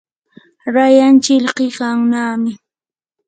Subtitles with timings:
[0.73, 2.51] rayan chilqikannami.